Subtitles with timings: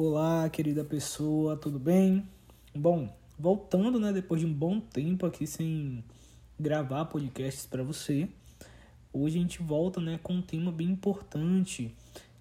[0.00, 2.24] Olá, querida pessoa, tudo bem?
[2.72, 6.04] Bom, voltando, né, depois de um bom tempo aqui sem
[6.56, 8.28] gravar podcasts para você,
[9.12, 11.92] hoje a gente volta, né, com um tema bem importante,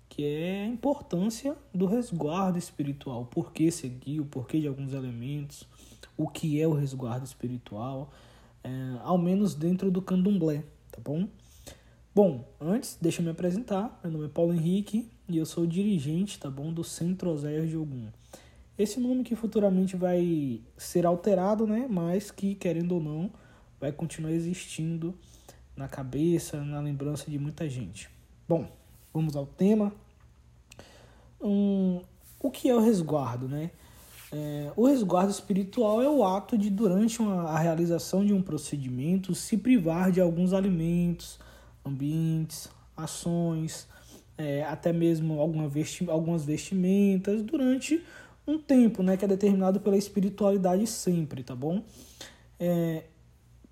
[0.07, 5.67] que é a importância do resguardo espiritual, por que seguir, o porquê de alguns elementos,
[6.15, 8.13] o que é o resguardo espiritual,
[8.63, 8.69] é,
[9.01, 11.27] ao menos dentro do candomblé, tá bom?
[12.13, 13.99] Bom, antes, deixa eu me apresentar.
[14.03, 17.77] Meu nome é Paulo Henrique e eu sou dirigente, tá bom, do Centro Oséias de
[17.77, 18.07] Ogum.
[18.77, 23.31] Esse nome que futuramente vai ser alterado, né, mas que, querendo ou não,
[23.79, 25.15] vai continuar existindo
[25.75, 28.09] na cabeça, na lembrança de muita gente.
[28.47, 28.67] Bom,
[29.13, 29.91] vamos ao tema.
[31.41, 32.01] Um,
[32.39, 33.71] o que é o resguardo, né?
[34.31, 39.33] É, o resguardo espiritual é o ato de, durante uma, a realização de um procedimento,
[39.33, 41.39] se privar de alguns alimentos,
[41.85, 43.87] ambientes, ações,
[44.37, 48.03] é, até mesmo alguma vesti algumas vestimentas durante
[48.45, 51.83] um tempo, né, que é determinado pela espiritualidade sempre, tá bom?
[52.59, 53.03] É,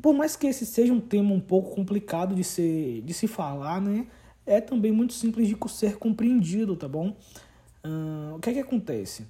[0.02, 3.81] por mais que esse seja um tema um pouco complicado de, ser, de se falar,
[3.81, 4.07] né,
[4.45, 7.16] é também muito simples de ser compreendido, tá bom?
[7.83, 9.25] Uh, o que é que acontece?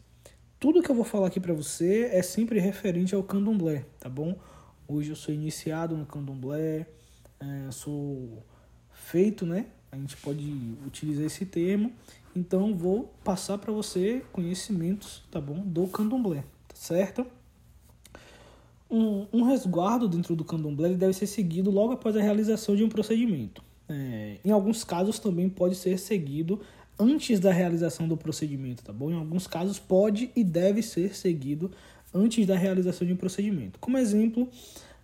[0.59, 4.36] Tudo que eu vou falar aqui para você é sempre referente ao candomblé, tá bom?
[4.88, 6.88] Hoje eu sou iniciado no candomblé,
[7.39, 8.44] é, sou
[8.92, 9.67] feito, né?
[9.96, 10.44] A gente pode
[10.86, 11.92] utilizar esse termo.
[12.36, 15.60] Então vou passar para você conhecimentos, tá bom?
[15.60, 17.26] Do candomblé, tá certo?
[18.92, 22.90] Um, um resguardo dentro do candomblé deve ser seguido logo após a realização de um
[22.90, 23.64] procedimento.
[23.88, 26.60] É, em alguns casos também pode ser seguido
[27.00, 29.10] antes da realização do procedimento, tá bom?
[29.12, 31.72] Em alguns casos pode e deve ser seguido
[32.14, 33.80] antes da realização de um procedimento.
[33.80, 34.48] Como exemplo,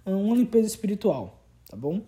[0.06, 2.02] uma limpeza espiritual, tá bom?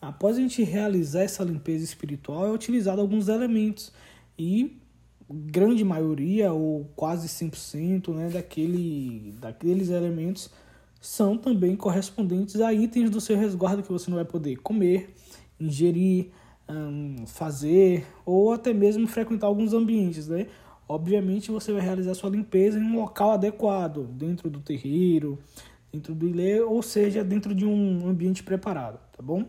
[0.00, 3.92] Após a gente realizar essa limpeza espiritual, é utilizado alguns elementos
[4.38, 4.78] e
[5.28, 10.50] grande maioria ou quase 100% né, daquele, daqueles elementos
[11.00, 15.14] são também correspondentes a itens do seu resguardo que você não vai poder comer,
[15.58, 16.28] ingerir,
[16.68, 20.46] hum, fazer ou até mesmo frequentar alguns ambientes, né?
[20.88, 25.38] Obviamente você vai realizar sua limpeza em um local adequado, dentro do terreiro,
[25.92, 29.46] dentro do ilê, ou seja, dentro de um ambiente preparado, tá bom?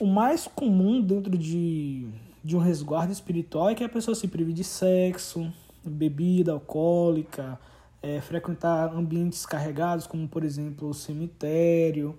[0.00, 2.08] O mais comum dentro de,
[2.42, 5.52] de um resguardo espiritual é que a pessoa se prive de sexo,
[5.84, 7.60] bebida alcoólica,
[8.00, 12.18] é, frequentar ambientes carregados, como por exemplo o cemitério,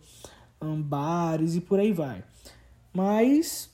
[0.62, 2.24] bares e por aí vai.
[2.94, 3.68] Mas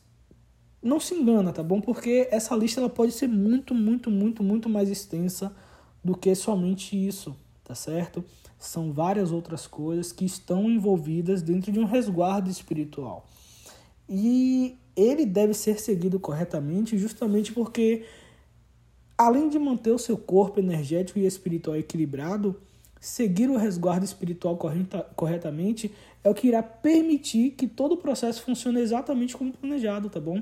[0.82, 1.82] não se engana, tá bom?
[1.82, 5.54] Porque essa lista ela pode ser muito, muito, muito, muito mais extensa
[6.02, 8.24] do que somente isso, tá certo?
[8.58, 13.28] São várias outras coisas que estão envolvidas dentro de um resguardo espiritual.
[14.10, 18.04] E ele deve ser seguido corretamente justamente porque,
[19.18, 22.56] além de manter o seu corpo energético e espiritual equilibrado,
[23.00, 24.58] seguir o resguardo espiritual
[25.16, 25.92] corretamente
[26.24, 30.42] é o que irá permitir que todo o processo funcione exatamente como planejado, tá bom?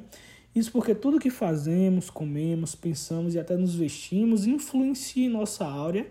[0.56, 6.08] Isso porque tudo que fazemos, comemos, pensamos e até nos vestimos influencia em nossa áurea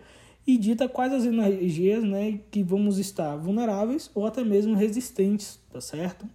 [0.47, 5.81] e dita quais as energias né, que vamos estar vulneráveis ou até mesmo resistentes, tá
[5.81, 6.26] certo?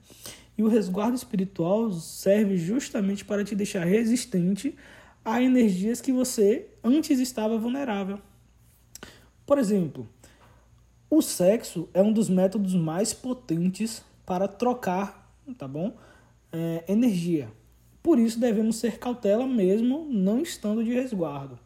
[0.60, 4.76] E o resguardo espiritual serve justamente para te deixar resistente
[5.24, 8.20] a energias que você antes estava vulnerável.
[9.46, 10.06] Por exemplo,
[11.10, 15.96] o sexo é um dos métodos mais potentes para trocar, tá bom?
[16.52, 17.50] É, energia.
[18.04, 21.58] Por isso devemos ser cautela mesmo não estando de resguardo.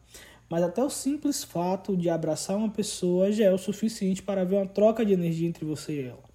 [0.48, 4.54] Mas até o simples fato de abraçar uma pessoa já é o suficiente para ver
[4.54, 6.33] uma troca de energia entre você e ela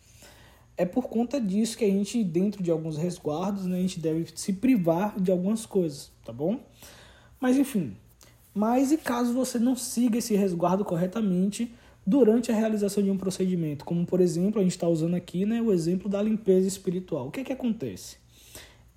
[0.80, 4.28] é por conta disso que a gente, dentro de alguns resguardos, né, a gente deve
[4.34, 6.58] se privar de algumas coisas, tá bom?
[7.38, 7.98] Mas enfim,
[8.54, 11.70] mas e caso você não siga esse resguardo corretamente
[12.08, 13.84] durante a realização de um procedimento?
[13.84, 17.28] Como, por exemplo, a gente está usando aqui né, o exemplo da limpeza espiritual.
[17.28, 18.16] O que, é que acontece?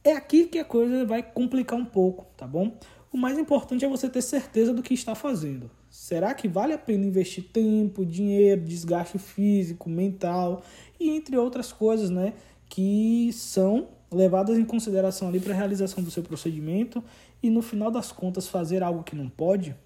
[0.05, 2.79] É aqui que a coisa vai complicar um pouco, tá bom?
[3.13, 5.69] O mais importante é você ter certeza do que está fazendo.
[5.93, 10.63] Será que vale a pena investir tempo, dinheiro, desgaste físico, mental
[10.99, 12.33] e entre outras coisas, né,
[12.67, 17.05] que são levadas em consideração ali para a realização do seu procedimento
[17.43, 19.77] e no final das contas fazer algo que não pode,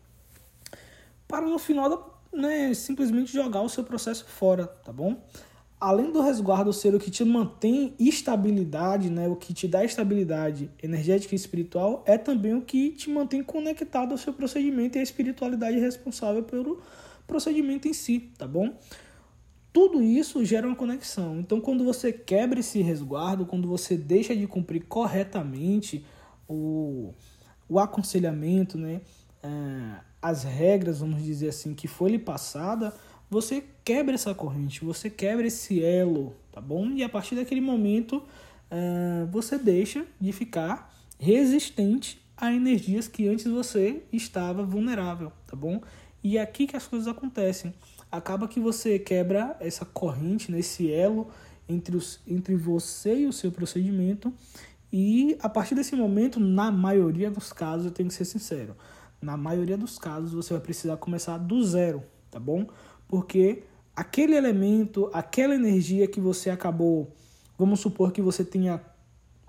[1.26, 5.20] para no final, né, simplesmente jogar o seu processo fora, tá bom?
[5.80, 10.70] Além do resguardo ser o que te mantém estabilidade, né, o que te dá estabilidade
[10.82, 15.02] energética e espiritual, é também o que te mantém conectado ao seu procedimento e à
[15.02, 16.80] espiritualidade responsável pelo
[17.26, 18.74] procedimento em si, tá bom?
[19.72, 21.38] Tudo isso gera uma conexão.
[21.38, 26.06] Então, quando você quebra esse resguardo, quando você deixa de cumprir corretamente
[26.48, 27.12] o,
[27.68, 29.02] o aconselhamento, né,
[29.42, 32.94] é, as regras, vamos dizer assim, que foi lhe passada,
[33.30, 36.90] você quebra essa corrente, você quebra esse elo, tá bom?
[36.90, 43.46] E a partir daquele momento, uh, você deixa de ficar resistente a energias que antes
[43.46, 45.80] você estava vulnerável, tá bom?
[46.22, 47.74] E é aqui que as coisas acontecem.
[48.10, 51.28] Acaba que você quebra essa corrente, né, elo
[51.68, 54.32] entre, os, entre você e o seu procedimento.
[54.92, 58.76] E a partir desse momento, na maioria dos casos, eu tenho que ser sincero,
[59.20, 62.66] na maioria dos casos você vai precisar começar do zero, tá bom?
[63.08, 63.62] Porque
[63.94, 67.10] aquele elemento, aquela energia que você acabou,
[67.58, 68.80] vamos supor que você tenha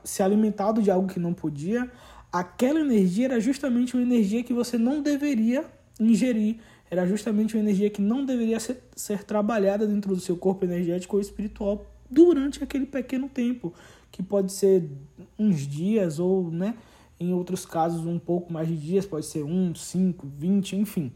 [0.04, 1.92] se alimentado de algo que não podia,
[2.32, 5.66] aquela energia era justamente uma energia que você não deveria
[6.00, 6.58] ingerir,
[6.90, 11.18] era justamente uma energia que não deveria ser, ser trabalhada dentro do seu corpo energético
[11.18, 13.74] ou espiritual durante aquele pequeno tempo,
[14.12, 14.90] que pode ser
[15.38, 16.76] uns dias ou, né,
[17.20, 21.12] em outros casos um pouco mais de dias, pode ser um, cinco, vinte, enfim,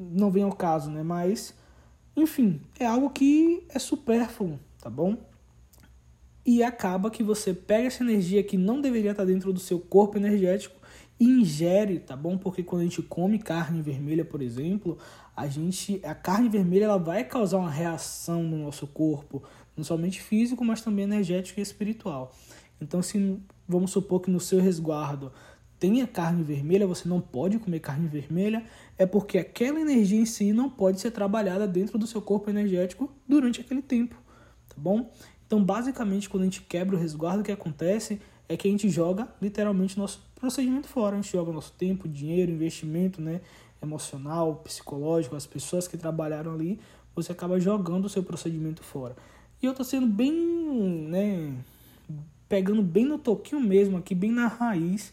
[0.00, 1.54] não vem ao caso, né, mas,
[2.16, 5.16] enfim, é algo que é supérfluo, tá bom?
[6.44, 10.16] e acaba que você pega essa energia que não deveria estar dentro do seu corpo
[10.16, 10.74] energético
[11.18, 12.38] e ingere, tá bom?
[12.38, 14.96] Porque quando a gente come carne vermelha, por exemplo,
[15.36, 19.42] a gente a carne vermelha ela vai causar uma reação no nosso corpo,
[19.76, 22.34] não somente físico, mas também energético e espiritual.
[22.80, 23.38] Então, se
[23.68, 25.30] vamos supor que no seu resguardo
[25.80, 28.62] tenha carne vermelha, você não pode comer carne vermelha,
[28.98, 33.10] é porque aquela energia em si não pode ser trabalhada dentro do seu corpo energético
[33.26, 34.14] durante aquele tempo,
[34.68, 35.10] tá bom?
[35.46, 38.90] Então, basicamente, quando a gente quebra o resguardo, o que acontece é que a gente
[38.90, 41.16] joga literalmente nosso procedimento fora.
[41.16, 43.40] A gente joga nosso tempo, dinheiro, investimento né,
[43.82, 46.78] emocional, psicológico, as pessoas que trabalharam ali,
[47.16, 49.16] você acaba jogando o seu procedimento fora.
[49.62, 50.32] E eu tô sendo bem,
[51.08, 51.54] né,
[52.48, 55.12] pegando bem no toquinho mesmo aqui, bem na raiz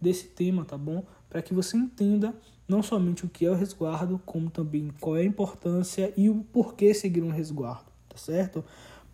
[0.00, 1.04] desse tema, tá bom?
[1.28, 2.34] Para que você entenda
[2.66, 6.44] não somente o que é o resguardo, como também qual é a importância e o
[6.52, 8.64] porquê seguir um resguardo, tá certo?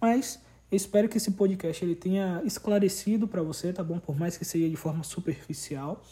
[0.00, 0.40] Mas
[0.70, 3.98] espero que esse podcast ele tenha esclarecido para você, tá bom?
[3.98, 6.02] Por mais que seja de forma superficial,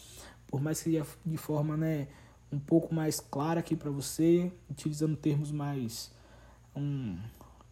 [0.47, 2.09] por mais que seja de forma, né,
[2.53, 6.13] um pouco mais clara aqui para você, utilizando termos mais
[6.77, 7.17] um,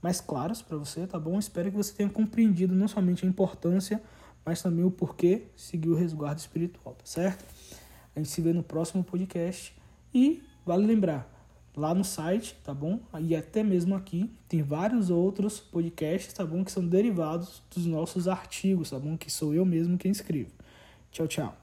[0.03, 1.39] mais claros para você, tá bom?
[1.39, 4.03] Espero que você tenha compreendido não somente a importância,
[4.45, 7.45] mas também o porquê seguir o resguardo espiritual, tá certo?
[8.15, 9.75] A gente se vê no próximo podcast
[10.13, 11.31] e vale lembrar,
[11.77, 13.01] lá no site, tá bom?
[13.21, 16.65] E até mesmo aqui tem vários outros podcasts, tá bom?
[16.65, 19.17] Que são derivados dos nossos artigos, tá bom?
[19.17, 20.51] Que sou eu mesmo quem escrevo.
[21.11, 21.60] Tchau, tchau.